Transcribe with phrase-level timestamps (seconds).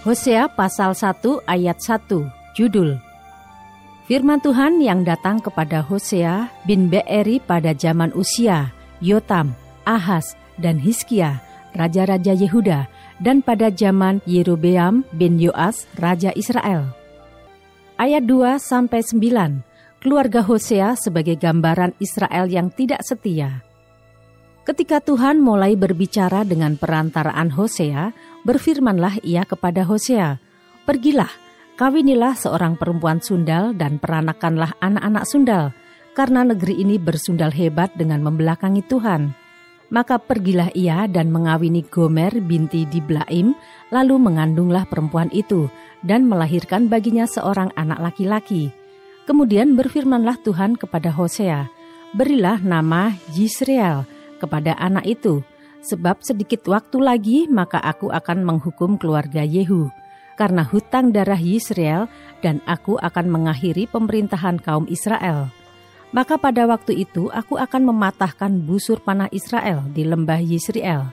[0.00, 2.08] Hosea pasal 1 ayat 1,
[2.56, 2.96] judul
[4.08, 8.72] Firman Tuhan yang datang kepada Hosea bin Beeri pada zaman Usia,
[9.04, 9.52] Yotam,
[9.84, 11.44] Ahaz, dan Hiskia,
[11.76, 12.88] raja-raja Yehuda,
[13.20, 16.96] dan pada zaman Yerobeam bin Yoas, raja Israel.
[18.00, 20.00] Ayat 2 sampai 9.
[20.00, 23.60] Keluarga Hosea sebagai gambaran Israel yang tidak setia.
[24.64, 28.12] Ketika Tuhan mulai berbicara dengan perantaraan Hosea,
[28.44, 30.40] berfirmanlah ia kepada Hosea,
[30.88, 31.30] Pergilah,
[31.76, 35.64] kawinilah seorang perempuan sundal dan peranakanlah anak-anak sundal,
[36.16, 39.32] karena negeri ini bersundal hebat dengan membelakangi Tuhan.
[39.90, 43.58] Maka pergilah ia dan mengawini Gomer binti Diblaim,
[43.90, 45.66] lalu mengandunglah perempuan itu,
[46.06, 48.70] dan melahirkan baginya seorang anak laki-laki.
[49.26, 51.70] Kemudian berfirmanlah Tuhan kepada Hosea,
[52.10, 54.02] Berilah nama Yisrael
[54.42, 55.46] kepada anak itu,
[55.80, 59.88] sebab sedikit waktu lagi maka aku akan menghukum keluarga Yehu
[60.40, 62.08] karena hutang darah Yisrael
[62.40, 65.52] dan aku akan mengakhiri pemerintahan kaum Israel.
[66.16, 71.12] Maka pada waktu itu aku akan mematahkan busur panah Israel di lembah Yisrael.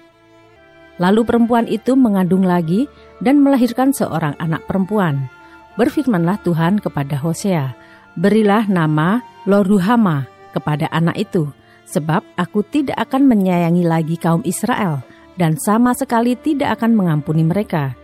[0.98, 2.90] Lalu perempuan itu mengandung lagi
[3.22, 5.30] dan melahirkan seorang anak perempuan.
[5.78, 7.78] Berfirmanlah Tuhan kepada Hosea,
[8.18, 11.46] Berilah nama Loruhama kepada anak itu,
[11.88, 15.02] sebab aku tidak akan menyayangi lagi kaum Israel
[15.40, 17.96] dan sama sekali tidak akan mengampuni mereka.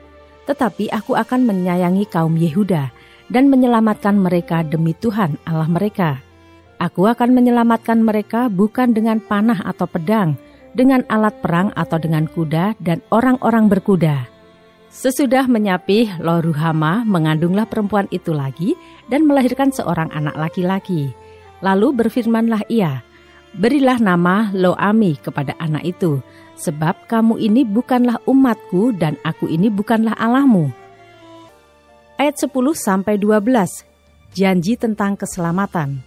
[0.47, 2.91] Tetapi aku akan menyayangi kaum Yehuda
[3.27, 6.19] dan menyelamatkan mereka demi Tuhan Allah mereka.
[6.79, 10.35] Aku akan menyelamatkan mereka bukan dengan panah atau pedang,
[10.75, 14.27] dengan alat perang atau dengan kuda dan orang-orang berkuda.
[14.93, 18.77] Sesudah menyapih Loruhama mengandunglah perempuan itu lagi
[19.09, 21.09] dan melahirkan seorang anak laki-laki.
[21.63, 23.01] Lalu berfirmanlah ia,
[23.53, 26.17] Berilah nama Loami kepada anak itu,
[26.57, 30.73] sebab kamu ini bukanlah umatku dan aku ini bukanlah Allahmu.
[32.17, 33.45] Ayat 10 sampai 12.
[34.33, 36.01] Janji tentang keselamatan.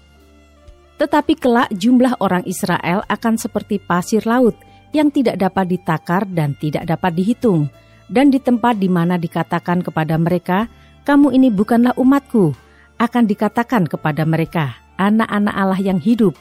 [0.99, 4.59] Tetapi kelak jumlah orang Israel akan seperti pasir laut
[4.91, 7.71] yang tidak dapat ditakar dan tidak dapat dihitung.
[8.11, 10.67] Dan di tempat di mana dikatakan kepada mereka,
[11.07, 12.59] kamu ini bukanlah umatku,
[12.99, 16.35] akan dikatakan kepada mereka, anak-anak Allah yang hidup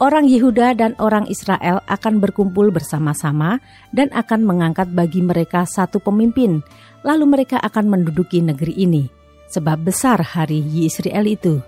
[0.00, 3.60] orang Yehuda dan orang Israel akan berkumpul bersama-sama
[3.92, 6.64] dan akan mengangkat bagi mereka satu pemimpin,
[7.04, 9.04] lalu mereka akan menduduki negeri ini.
[9.52, 11.60] Sebab besar hari Yisrael itu.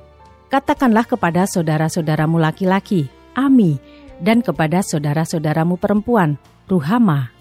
[0.49, 3.77] Katakanlah kepada saudara-saudaramu laki-laki, Ami,
[4.21, 6.37] dan kepada saudara-saudaramu perempuan,
[6.69, 7.33] Ruhama.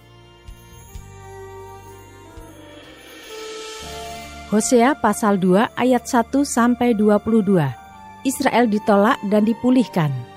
[4.52, 8.28] Hosea pasal 2 ayat 1 sampai 22.
[8.28, 10.31] Israel ditolak dan dipulihkan.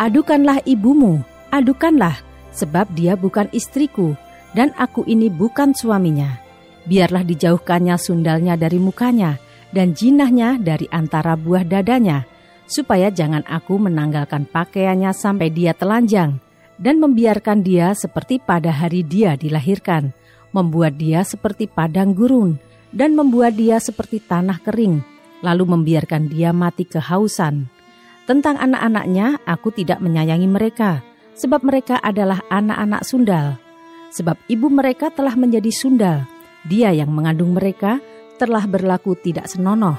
[0.00, 1.20] Adukanlah ibumu,
[1.52, 2.24] adukanlah,
[2.56, 4.16] sebab dia bukan istriku,
[4.56, 6.40] dan aku ini bukan suaminya.
[6.88, 9.36] Biarlah dijauhkannya sundalnya dari mukanya,
[9.76, 12.24] dan jinahnya dari antara buah dadanya,
[12.64, 16.40] supaya jangan aku menanggalkan pakaiannya sampai dia telanjang,
[16.80, 20.16] dan membiarkan dia seperti pada hari dia dilahirkan,
[20.56, 22.56] membuat dia seperti padang gurun,
[22.88, 25.04] dan membuat dia seperti tanah kering,
[25.44, 27.79] lalu membiarkan dia mati kehausan.'
[28.30, 31.02] Tentang anak-anaknya, aku tidak menyayangi mereka,
[31.34, 33.58] sebab mereka adalah anak-anak sundal.
[34.14, 36.30] Sebab ibu mereka telah menjadi sundal,
[36.62, 37.98] dia yang mengandung mereka
[38.38, 39.98] telah berlaku tidak senonoh.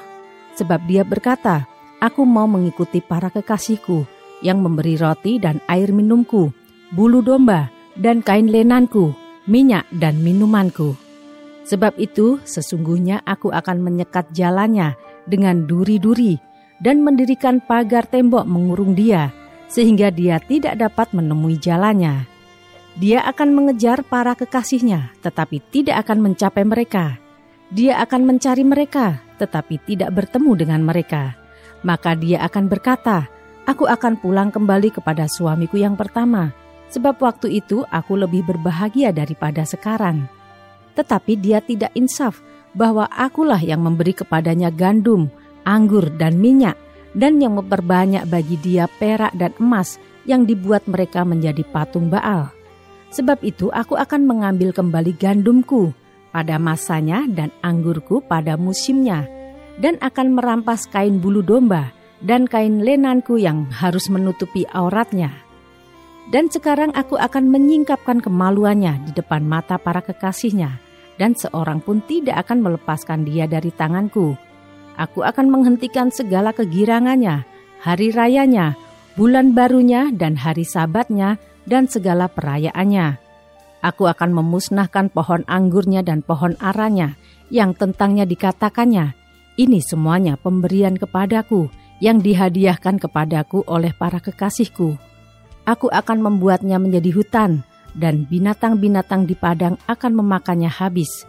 [0.56, 1.68] Sebab dia berkata,
[2.00, 4.08] aku mau mengikuti para kekasihku
[4.40, 6.56] yang memberi roti dan air minumku,
[6.96, 7.68] bulu domba
[8.00, 9.12] dan kain lenanku,
[9.44, 10.96] minyak dan minumanku.
[11.68, 14.96] Sebab itu sesungguhnya aku akan menyekat jalannya
[15.28, 16.40] dengan duri-duri
[16.82, 19.30] dan mendirikan pagar tembok mengurung dia,
[19.70, 22.26] sehingga dia tidak dapat menemui jalannya.
[23.00, 27.16] Dia akan mengejar para kekasihnya, tetapi tidak akan mencapai mereka.
[27.72, 31.40] Dia akan mencari mereka, tetapi tidak bertemu dengan mereka.
[31.88, 33.32] Maka dia akan berkata,
[33.64, 36.52] "Aku akan pulang kembali kepada suamiku yang pertama,
[36.92, 40.28] sebab waktu itu aku lebih berbahagia daripada sekarang."
[41.00, 42.44] Tetapi dia tidak insaf
[42.76, 45.32] bahwa akulah yang memberi kepadanya gandum,
[45.68, 46.78] anggur dan minyak,
[47.12, 52.54] dan yang memperbanyak bagi dia perak dan emas yang dibuat mereka menjadi patung Baal.
[53.12, 55.92] Sebab itu aku akan mengambil kembali gandumku
[56.32, 59.28] pada masanya dan anggurku pada musimnya,
[59.84, 61.92] dan akan merampas kain bulu domba
[62.24, 65.34] dan kain lenanku yang harus menutupi auratnya.
[66.32, 70.80] Dan sekarang aku akan menyingkapkan kemaluannya di depan mata para kekasihnya,
[71.20, 74.38] dan seorang pun tidak akan melepaskan dia dari tanganku.
[75.00, 77.48] Aku akan menghentikan segala kegirangannya,
[77.80, 78.76] hari rayanya,
[79.16, 83.20] bulan barunya, dan hari sabatnya, dan segala perayaannya.
[83.82, 87.18] Aku akan memusnahkan pohon anggurnya dan pohon aranya,
[87.50, 89.18] yang tentangnya dikatakannya,
[89.60, 91.68] ini semuanya pemberian kepadaku,
[92.02, 94.96] yang dihadiahkan kepadaku oleh para kekasihku.
[95.68, 97.52] Aku akan membuatnya menjadi hutan,
[97.94, 101.28] dan binatang-binatang di padang akan memakannya habis.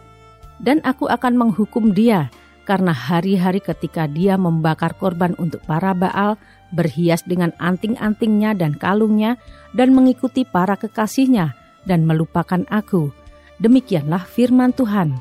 [0.62, 2.30] Dan aku akan menghukum dia,
[2.62, 6.38] karena hari-hari ketika dia membakar korban untuk para Baal,
[6.72, 9.36] berhias dengan anting-antingnya dan kalungnya,
[9.76, 11.54] dan mengikuti para kekasihnya,
[11.84, 13.12] dan melupakan aku.
[13.58, 15.18] Demikianlah firman Tuhan.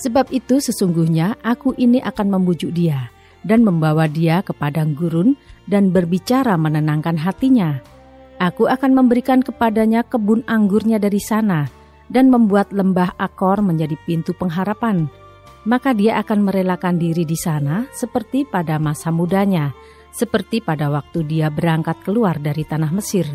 [0.00, 3.12] Sebab itu sesungguhnya aku ini akan membujuk dia,
[3.44, 5.36] dan membawa dia ke padang gurun,
[5.68, 7.84] dan berbicara menenangkan hatinya.
[8.40, 11.68] Aku akan memberikan kepadanya kebun anggurnya dari sana,
[12.08, 15.12] dan membuat lembah akor menjadi pintu pengharapan.
[15.68, 19.76] Maka dia akan merelakan diri di sana seperti pada masa mudanya,
[20.08, 23.28] seperti pada waktu dia berangkat keluar dari tanah Mesir.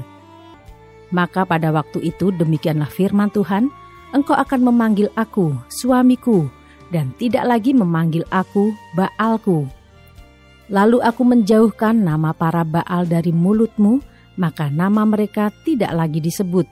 [1.14, 3.70] Maka pada waktu itu demikianlah firman Tuhan,
[4.10, 6.50] engkau akan memanggil aku suamiku,
[6.90, 9.70] dan tidak lagi memanggil aku Baalku.
[10.74, 14.02] Lalu aku menjauhkan nama para Baal dari mulutmu,
[14.42, 16.66] maka nama mereka tidak lagi disebut.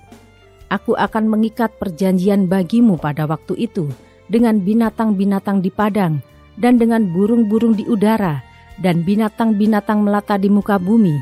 [0.74, 3.94] Aku akan mengikat perjanjian bagimu pada waktu itu
[4.28, 6.24] dengan binatang-binatang di padang
[6.58, 8.42] dan dengan burung-burung di udara,
[8.82, 11.18] dan binatang-binatang melata di muka bumi.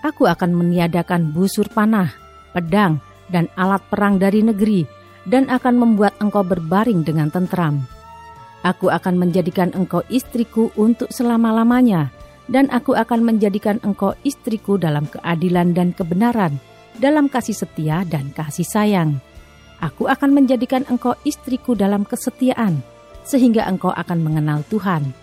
[0.00, 2.08] Aku akan meniadakan busur panah,
[2.56, 4.88] pedang, dan alat perang dari negeri,
[5.28, 7.84] dan akan membuat engkau berbaring dengan tentram.
[8.64, 12.12] Aku akan menjadikan engkau istriku untuk selama-lamanya,
[12.48, 16.56] dan aku akan menjadikan engkau istriku dalam keadilan dan kebenaran,
[16.96, 19.20] dalam kasih setia dan kasih sayang.
[19.80, 22.84] Aku akan menjadikan engkau istriku dalam kesetiaan,
[23.24, 25.16] sehingga engkau akan mengenal Tuhan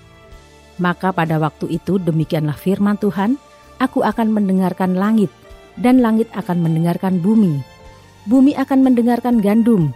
[0.78, 3.38] maka pada waktu itu demikianlah firman Tuhan,
[3.82, 5.30] aku akan mendengarkan langit,
[5.78, 7.62] dan langit akan mendengarkan bumi.
[8.30, 9.94] Bumi akan mendengarkan gandum,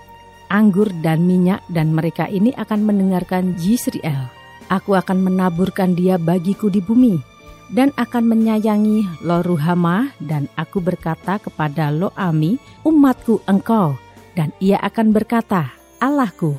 [0.49, 4.29] anggur dan minyak dan mereka ini akan mendengarkan Yisrael.
[4.71, 7.19] Aku akan menaburkan dia bagiku di bumi,
[7.75, 12.57] dan akan menyayangi Loruhama dan aku berkata kepada Loami,
[12.87, 13.99] umatku engkau,
[14.37, 16.55] dan ia akan berkata, Allahku.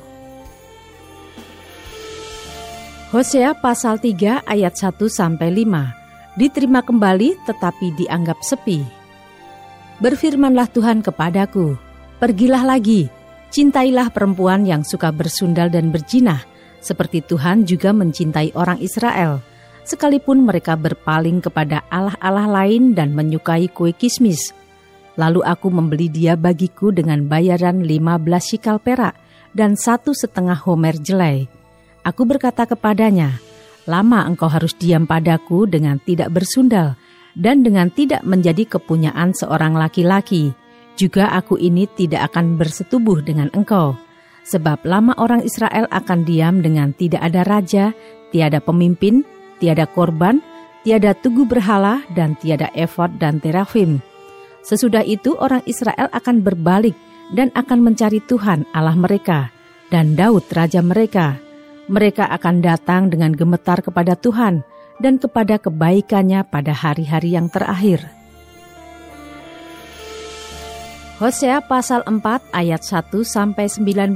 [3.13, 6.37] Hosea pasal 3 ayat 1 sampai 5.
[6.39, 8.81] Diterima kembali tetapi dianggap sepi.
[10.01, 11.77] Berfirmanlah Tuhan kepadaku,
[12.17, 13.05] "Pergilah lagi,
[13.53, 16.41] cintailah perempuan yang suka bersundal dan berjinah,
[16.81, 19.45] seperti Tuhan juga mencintai orang Israel."
[19.83, 24.55] sekalipun mereka berpaling kepada allah-allah lain dan menyukai kue kismis.
[25.13, 29.13] Lalu aku membeli dia bagiku dengan bayaran 15 shikal perak
[29.53, 31.45] dan satu setengah homer jelai.
[32.01, 33.37] Aku berkata kepadanya,
[33.83, 36.95] Lama engkau harus diam padaku dengan tidak bersundal
[37.35, 40.55] dan dengan tidak menjadi kepunyaan seorang laki-laki.
[40.95, 43.97] Juga aku ini tidak akan bersetubuh dengan engkau.
[44.47, 47.91] Sebab lama orang Israel akan diam dengan tidak ada raja,
[48.31, 49.23] tiada pemimpin,
[49.59, 50.39] tiada korban,
[50.87, 53.99] tiada tugu berhala, dan tiada efod dan terafim.
[54.63, 56.95] Sesudah itu orang Israel akan berbalik
[57.35, 59.51] dan akan mencari Tuhan Allah mereka,
[59.91, 61.35] dan Daud raja mereka,
[61.91, 64.63] mereka akan datang dengan gemetar kepada Tuhan
[65.03, 68.07] dan kepada kebaikannya pada hari-hari yang terakhir.
[71.19, 72.23] Hosea pasal 4
[72.55, 74.15] ayat 1 sampai 19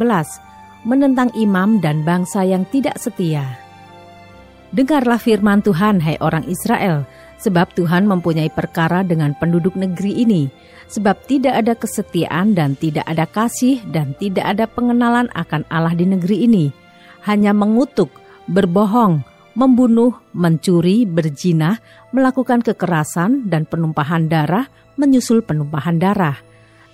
[0.88, 3.44] menentang imam dan bangsa yang tidak setia.
[4.72, 7.08] Dengarlah firman Tuhan hai orang Israel,
[7.38, 10.50] sebab Tuhan mempunyai perkara dengan penduduk negeri ini,
[10.90, 16.06] sebab tidak ada kesetiaan dan tidak ada kasih dan tidak ada pengenalan akan Allah di
[16.08, 16.68] negeri ini
[17.28, 18.08] hanya mengutuk,
[18.48, 19.20] berbohong,
[19.60, 21.84] membunuh, mencuri, berzina,
[22.16, 26.40] melakukan kekerasan, dan penumpahan darah, menyusul penumpahan darah.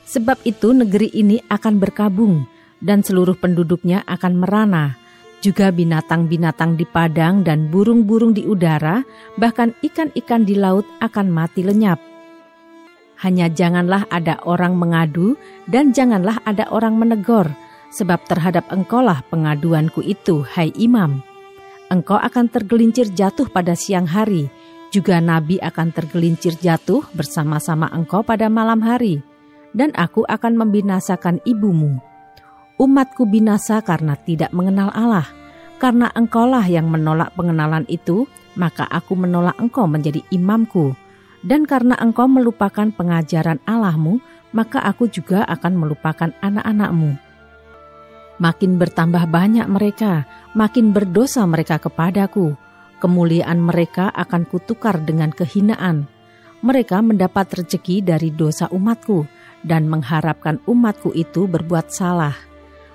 [0.10, 2.50] Sebab itu negeri ini akan berkabung,
[2.82, 4.98] dan seluruh penduduknya akan merana.
[5.44, 9.04] Juga binatang-binatang di padang dan burung-burung di udara,
[9.36, 12.00] bahkan ikan-ikan di laut akan mati lenyap.
[13.20, 15.36] Hanya janganlah ada orang mengadu,
[15.68, 17.52] dan janganlah ada orang menegur,
[17.92, 21.20] sebab terhadap engkaulah pengaduanku itu, hai imam.
[21.92, 24.48] Engkau akan tergelincir jatuh pada siang hari,
[24.96, 29.20] juga nabi akan tergelincir jatuh bersama-sama engkau pada malam hari.
[29.74, 31.98] dan aku akan membinasakan ibumu.
[32.82, 35.30] Umatku binasa karena tidak mengenal Allah.
[35.78, 38.26] Karena engkaulah yang menolak pengenalan itu,
[38.58, 40.98] maka aku menolak engkau menjadi imamku.
[41.44, 44.18] Dan karena engkau melupakan pengajaran Allahmu,
[44.56, 47.20] maka aku juga akan melupakan anak-anakmu.
[48.42, 50.26] Makin bertambah banyak mereka,
[50.58, 52.58] makin berdosa mereka kepadaku.
[52.98, 56.08] Kemuliaan mereka akan kutukar dengan kehinaan.
[56.64, 59.28] Mereka mendapat rezeki dari dosa umatku
[59.68, 62.53] dan mengharapkan umatku itu berbuat salah.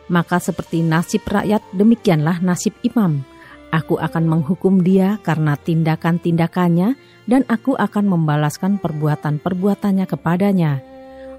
[0.09, 3.21] Maka seperti nasib rakyat, demikianlah nasib imam.
[3.69, 6.97] Aku akan menghukum dia karena tindakan-tindakannya
[7.29, 10.81] dan aku akan membalaskan perbuatan-perbuatannya kepadanya.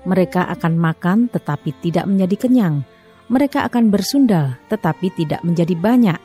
[0.05, 2.85] Mereka akan makan tetapi tidak menjadi kenyang.
[3.33, 6.19] Mereka akan bersundal tetapi tidak menjadi banyak,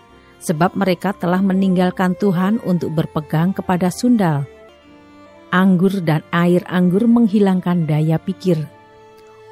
[0.45, 4.45] sebab mereka telah meninggalkan Tuhan untuk berpegang kepada sundal.
[5.49, 8.61] Anggur dan air anggur menghilangkan daya pikir.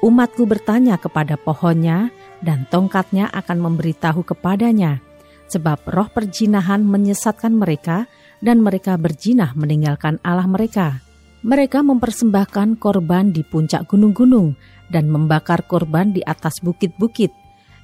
[0.03, 2.11] Umatku bertanya kepada pohonnya,
[2.43, 4.99] dan tongkatnya akan memberitahu kepadanya,
[5.47, 8.05] sebab roh perjinahan menyesatkan mereka,
[8.43, 10.99] dan mereka berjinah meninggalkan Allah mereka.
[11.43, 14.55] Mereka mempersembahkan korban di puncak gunung-gunung
[14.91, 17.31] dan membakar korban di atas bukit-bukit,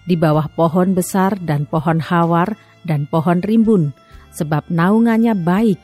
[0.03, 3.91] di bawah pohon besar dan pohon hawar dan pohon rimbun,
[4.35, 5.79] sebab naungannya baik.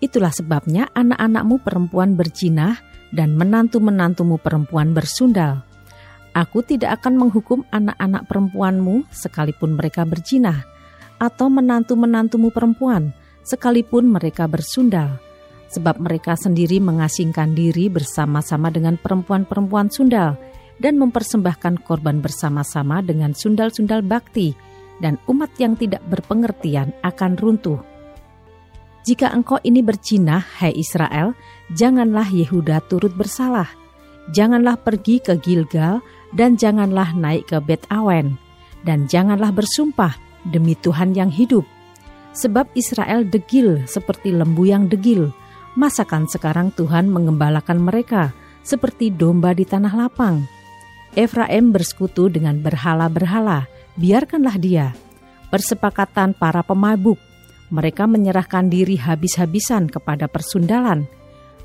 [0.00, 2.80] Itulah sebabnya anak-anakmu perempuan berjinah
[3.12, 5.71] dan menantu-menantumu perempuan bersundal.
[6.32, 10.64] Aku tidak akan menghukum anak-anak perempuanmu sekalipun mereka berjinah,
[11.20, 13.12] atau menantu-menantumu perempuan,
[13.44, 15.20] sekalipun mereka bersundal,
[15.68, 20.40] sebab mereka sendiri mengasingkan diri bersama-sama dengan perempuan-perempuan sundal
[20.80, 24.56] dan mempersembahkan korban bersama-sama dengan sundal-sundal bakti,
[25.04, 27.80] dan umat yang tidak berpengertian akan runtuh.
[29.02, 31.34] Jika engkau ini bercinah, hai Israel,
[31.74, 33.66] janganlah Yehuda turut bersalah.
[34.30, 35.98] Janganlah pergi ke Gilgal,
[36.32, 38.36] dan janganlah naik ke Bet Awen,
[38.84, 40.16] dan janganlah bersumpah
[40.48, 41.64] demi Tuhan yang hidup,
[42.32, 45.28] Sebab Israel degil seperti lembu yang degil.
[45.76, 48.32] Masakan sekarang Tuhan mengembalakan mereka
[48.64, 50.44] seperti domba di tanah lapang.
[51.12, 53.68] Efraim bersekutu dengan berhala-berhala,
[54.00, 54.96] biarkanlah dia.
[55.52, 57.20] Persepakatan para pemabuk,
[57.68, 61.04] mereka menyerahkan diri habis-habisan kepada persundalan.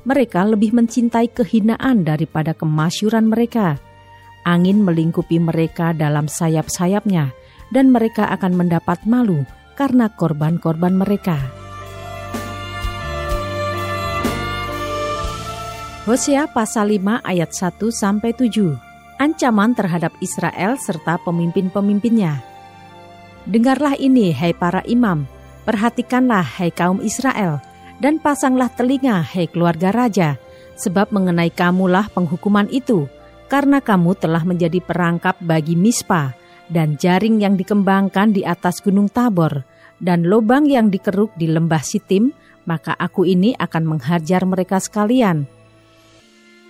[0.04, 3.80] Mereka lebih mencintai kehinaan daripada kemasyuran mereka.
[4.46, 7.32] Angin melingkupi mereka dalam sayap-sayapnya,
[7.74, 9.42] dan mereka akan mendapat malu
[9.78, 11.38] karena korban-korban mereka.
[16.08, 18.80] Hosea pasal 5 ayat 1 sampai 7.
[19.20, 22.40] Ancaman terhadap Israel serta pemimpin-pemimpinnya.
[23.44, 25.28] Dengarlah ini hai para imam,
[25.68, 27.60] perhatikanlah hai kaum Israel,
[28.00, 30.40] dan pasanglah telinga hai keluarga raja,
[30.80, 33.04] sebab mengenai kamulah penghukuman itu,
[33.48, 36.36] karena kamu telah menjadi perangkap bagi Mispa,
[36.68, 39.64] dan jaring yang dikembangkan di atas gunung Tabor,
[39.98, 42.30] dan lubang yang dikeruk di lembah Sitim,
[42.68, 45.48] maka aku ini akan menghajar mereka sekalian.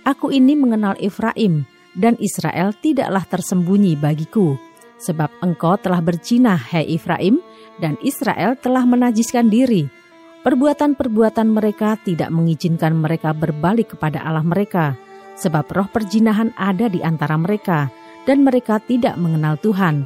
[0.07, 1.67] Aku ini mengenal Efraim,
[1.99, 4.55] dan Israel tidaklah tersembunyi bagiku,
[4.95, 7.43] sebab engkau telah berjinah, hai Efraim,
[7.83, 9.91] dan Israel telah menajiskan diri.
[10.39, 14.95] Perbuatan-perbuatan mereka tidak mengizinkan mereka berbalik kepada Allah mereka,
[15.39, 17.87] sebab roh perjinahan ada di antara mereka,
[18.27, 20.03] dan mereka tidak mengenal Tuhan.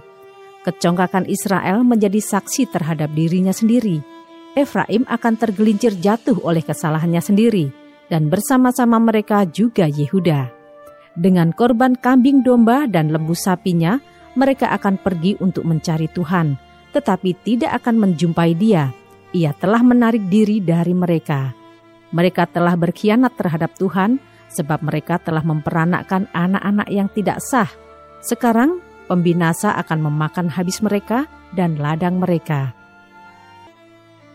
[0.64, 4.00] Kecongkakan Israel menjadi saksi terhadap dirinya sendiri.
[4.54, 7.74] Efraim akan tergelincir jatuh oleh kesalahannya sendiri,
[8.08, 10.54] dan bersama-sama mereka juga Yehuda.
[11.18, 13.98] Dengan korban kambing domba dan lembu sapinya,
[14.38, 16.58] mereka akan pergi untuk mencari Tuhan,
[16.94, 18.94] tetapi tidak akan menjumpai Dia.
[19.34, 21.54] Ia telah menarik diri dari mereka.
[22.14, 24.22] Mereka telah berkhianat terhadap Tuhan,
[24.54, 27.70] sebab mereka telah memperanakkan anak-anak yang tidak sah
[28.24, 28.80] sekarang
[29.12, 32.72] pembinasa akan memakan habis mereka dan ladang mereka.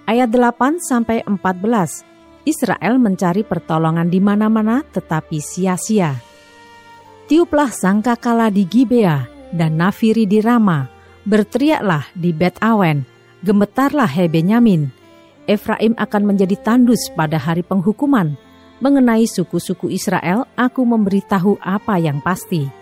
[0.05, 2.05] Ayat 8 sampai 14.
[2.49, 6.17] Israel mencari pertolongan di mana-mana tetapi sia-sia.
[7.29, 10.89] Tiuplah sangkakala di Gibea dan Nafiri di Rama,
[11.29, 13.05] berteriaklah di Bet Awen,
[13.45, 14.89] gemetarlah he Benyamin.
[15.45, 18.48] Efraim akan menjadi tandus pada hari penghukuman.
[18.79, 22.79] Mengenai suku-suku Israel, aku memberitahu apa yang pasti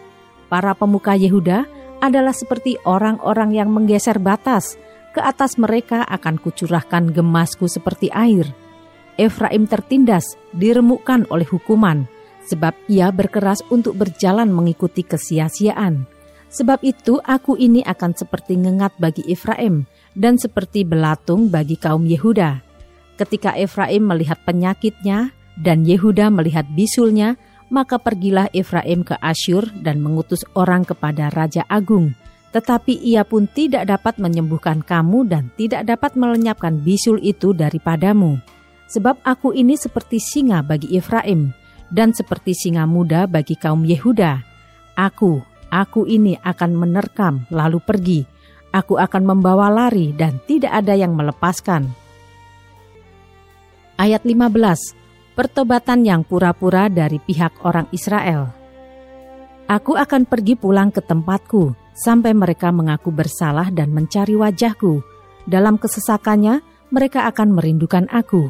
[0.47, 1.67] para pemuka Yehuda
[1.99, 4.79] adalah seperti orang-orang yang menggeser batas.
[5.17, 8.53] Ke atas mereka akan kucurahkan gemasku seperti air.
[9.17, 12.05] Efraim tertindas, diremukkan oleh hukuman,
[12.45, 16.05] sebab ia berkeras untuk berjalan mengikuti kesia-siaan.
[16.53, 22.61] Sebab itu aku ini akan seperti ngengat bagi Efraim dan seperti belatung bagi kaum Yehuda.
[23.17, 27.41] Ketika Efraim melihat penyakitnya dan Yehuda melihat bisulnya,
[27.73, 32.15] maka pergilah Efraim ke Asyur dan mengutus orang kepada Raja Agung.
[32.55, 38.39] Tetapi ia pun tidak dapat menyembuhkan kamu dan tidak dapat melenyapkan bisul itu daripadamu.
[38.87, 41.51] Sebab aku ini seperti singa bagi Efraim
[41.91, 44.41] dan seperti singa muda bagi kaum Yehuda.
[44.95, 48.21] Aku, aku ini akan menerkam lalu pergi.
[48.73, 51.89] Aku akan membawa lari dan tidak ada yang melepaskan.
[53.97, 55.06] Ayat 15
[55.37, 58.49] pertobatan yang pura-pura dari pihak orang Israel.
[59.69, 65.05] Aku akan pergi pulang ke tempatku sampai mereka mengaku bersalah dan mencari wajahku.
[65.45, 68.49] Dalam kesesakannya, mereka akan merindukan aku.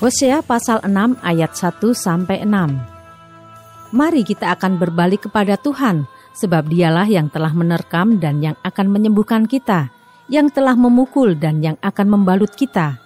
[0.00, 3.96] Hosea pasal 6 ayat 1 sampai 6.
[3.96, 6.04] Mari kita akan berbalik kepada Tuhan,
[6.36, 9.88] sebab Dialah yang telah menerkam dan yang akan menyembuhkan kita
[10.26, 12.98] yang telah memukul dan yang akan membalut kita.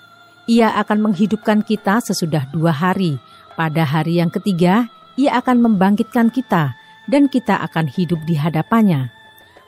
[0.48, 3.20] Ia akan menghidupkan kita sesudah dua hari.
[3.54, 4.88] Pada hari yang ketiga,
[5.20, 6.74] ia akan membangkitkan kita,
[7.06, 9.12] dan kita akan hidup di hadapannya.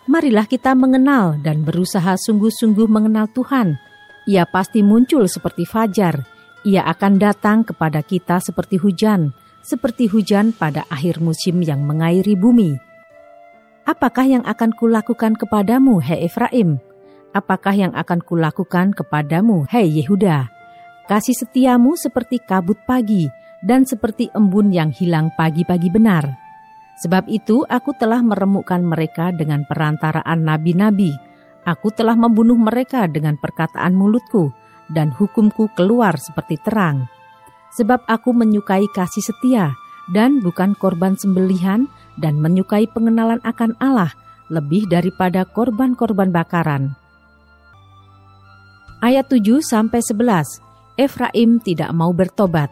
[0.09, 3.79] Marilah kita mengenal dan berusaha sungguh-sungguh mengenal Tuhan.
[4.27, 6.27] Ia pasti muncul seperti fajar.
[6.67, 12.75] Ia akan datang kepada kita seperti hujan, seperti hujan pada akhir musim yang mengairi bumi.
[13.83, 16.92] Apakah yang akan kulakukan kepadamu, hei Efraim?
[17.33, 20.49] Apakah yang akan kulakukan kepadamu, hei Yehuda?
[21.09, 23.27] Kasih setiamu seperti kabut pagi
[23.61, 26.25] dan seperti embun yang hilang pagi-pagi benar.
[27.03, 31.11] Sebab itu aku telah meremukkan mereka dengan perantaraan nabi-nabi.
[31.67, 34.55] Aku telah membunuh mereka dengan perkataan mulutku,
[34.91, 37.11] dan hukumku keluar seperti terang.
[37.75, 39.75] Sebab aku menyukai kasih setia,
[40.11, 41.87] dan bukan korban sembelihan,
[42.19, 44.11] dan menyukai pengenalan akan Allah
[44.51, 46.93] lebih daripada korban-korban bakaran
[49.03, 50.63] ayat 7 sampai 11.
[50.95, 52.71] Efraim tidak mau bertobat.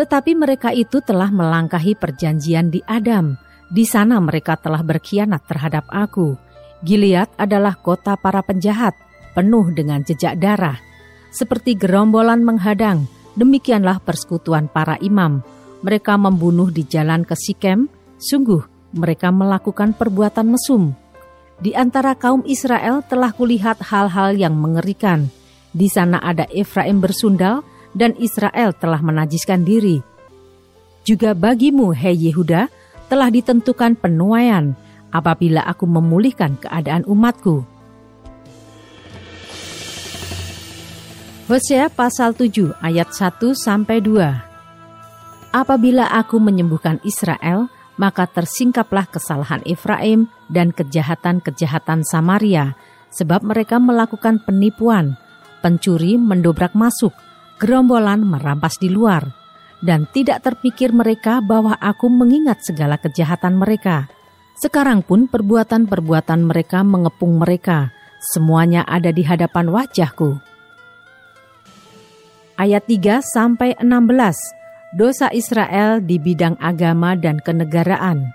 [0.00, 3.36] Tetapi mereka itu telah melangkahi perjanjian di Adam.
[3.68, 6.32] Di sana mereka telah berkhianat terhadap aku.
[6.80, 8.96] Gilead adalah kota para penjahat,
[9.36, 10.80] penuh dengan jejak darah.
[11.28, 13.04] Seperti gerombolan menghadang,
[13.36, 15.44] demikianlah persekutuan para imam.
[15.84, 20.96] Mereka membunuh di jalan ke Sikem, sungguh mereka melakukan perbuatan mesum
[21.58, 25.30] di antara kaum Israel telah kulihat hal-hal yang mengerikan.
[25.74, 30.00] Di sana ada Efraim bersundal dan Israel telah menajiskan diri.
[31.02, 32.70] Juga bagimu, hei Yehuda,
[33.08, 34.76] telah ditentukan penuaian
[35.08, 37.64] apabila aku memulihkan keadaan umatku.
[41.48, 44.20] Hosea pasal 7 ayat 1 sampai 2.
[45.48, 52.78] Apabila aku menyembuhkan Israel, maka tersingkaplah kesalahan Efraim dan kejahatan-kejahatan Samaria,
[53.10, 55.18] sebab mereka melakukan penipuan,
[55.60, 57.12] pencuri mendobrak masuk,
[57.58, 59.26] gerombolan merampas di luar,
[59.82, 64.06] dan tidak terpikir mereka bahwa aku mengingat segala kejahatan mereka.
[64.58, 70.38] Sekarang pun perbuatan-perbuatan mereka mengepung mereka, semuanya ada di hadapan wajahku.
[72.58, 74.57] Ayat 3 sampai 16
[74.94, 78.32] dosa Israel di bidang agama dan kenegaraan.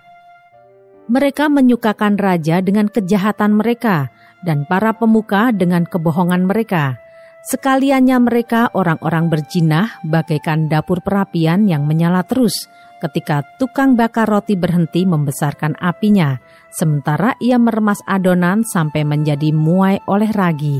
[1.09, 4.07] Mereka menyukakan raja dengan kejahatan mereka
[4.41, 6.99] dan para pemuka dengan kebohongan mereka.
[7.43, 12.71] Sekaliannya mereka orang-orang berjinah bagaikan dapur perapian yang menyala terus
[13.03, 16.39] ketika tukang bakar roti berhenti membesarkan apinya,
[16.71, 20.79] sementara ia meremas adonan sampai menjadi muai oleh ragi.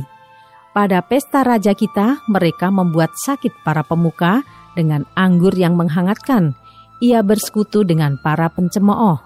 [0.72, 4.42] Pada pesta raja kita, mereka membuat sakit para pemuka
[4.74, 6.58] dengan anggur yang menghangatkan,
[7.04, 9.20] ia bersekutu dengan para pencemooh.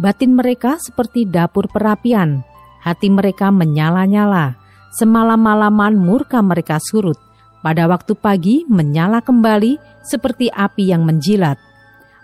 [0.00, 2.40] Batin mereka seperti dapur perapian,
[2.80, 4.56] hati mereka menyala-nyala.
[4.90, 7.20] Semalam-malaman murka mereka surut,
[7.60, 11.60] pada waktu pagi menyala kembali seperti api yang menjilat.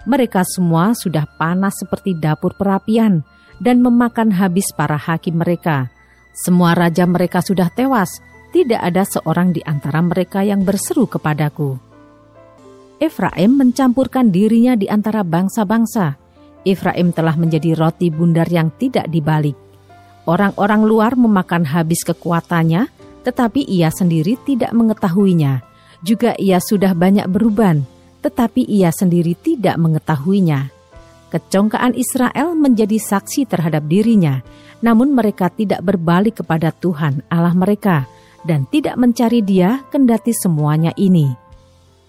[0.08, 3.22] Mereka semua sudah panas seperti dapur perapian
[3.60, 5.92] dan memakan habis para hakim mereka.
[6.32, 8.08] Semua raja mereka sudah tewas,
[8.52, 11.76] tidak ada seorang di antara mereka yang berseru kepadaku.
[12.96, 16.16] Efraim mencampurkan dirinya di antara bangsa-bangsa.
[16.64, 19.54] Efraim telah menjadi roti bundar yang tidak dibalik.
[20.24, 22.88] Orang-orang luar memakan habis kekuatannya,
[23.22, 25.60] tetapi ia sendiri tidak mengetahuinya.
[26.00, 27.84] Juga ia sudah banyak beruban,
[28.24, 30.72] tetapi ia sendiri tidak mengetahuinya.
[31.30, 34.40] Kecongkaan Israel menjadi saksi terhadap dirinya,
[34.80, 38.08] namun mereka tidak berbalik kepada Tuhan Allah mereka
[38.48, 41.45] dan tidak mencari Dia kendati semuanya ini.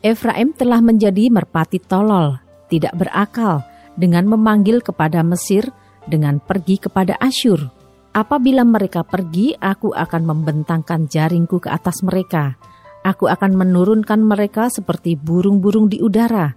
[0.05, 2.37] Efraim telah menjadi merpati tolol,
[2.69, 3.65] tidak berakal,
[3.97, 5.73] dengan memanggil kepada Mesir,
[6.05, 7.73] dengan pergi kepada Asyur.
[8.13, 12.57] Apabila mereka pergi, aku akan membentangkan jaringku ke atas mereka.
[13.05, 16.53] Aku akan menurunkan mereka seperti burung-burung di udara.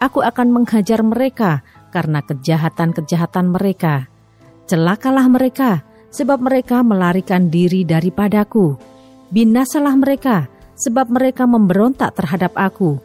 [0.00, 4.08] Aku akan menghajar mereka karena kejahatan-kejahatan mereka.
[4.68, 8.76] Celakalah mereka, sebab mereka melarikan diri daripadaku.
[9.32, 10.51] Binasalah mereka,
[10.82, 12.98] sebab mereka memberontak terhadap aku.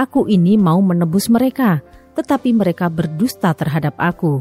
[0.00, 1.84] Aku ini mau menebus mereka,
[2.16, 4.40] tetapi mereka berdusta terhadap aku.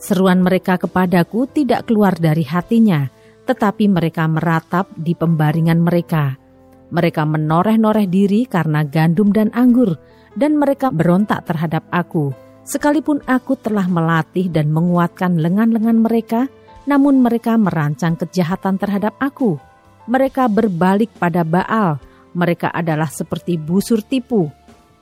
[0.00, 3.12] Seruan mereka kepadaku tidak keluar dari hatinya,
[3.44, 6.40] tetapi mereka meratap di pembaringan mereka.
[6.88, 10.00] Mereka menoreh-noreh diri karena gandum dan anggur,
[10.32, 12.32] dan mereka berontak terhadap aku.
[12.64, 16.48] Sekalipun aku telah melatih dan menguatkan lengan-lengan mereka,
[16.88, 19.60] namun mereka merancang kejahatan terhadap aku.
[20.08, 22.00] Mereka berbalik pada Baal,
[22.34, 24.50] mereka adalah seperti busur tipu.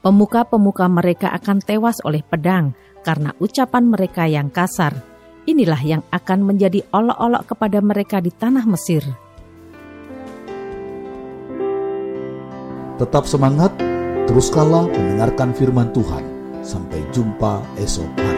[0.03, 4.95] Pemuka-pemuka mereka akan tewas oleh pedang karena ucapan mereka yang kasar.
[5.43, 9.03] Inilah yang akan menjadi olok-olok kepada mereka di tanah Mesir.
[12.95, 13.75] Tetap semangat,
[14.31, 16.23] teruskanlah mendengarkan firman Tuhan.
[16.63, 18.32] Sampai jumpa esok hari.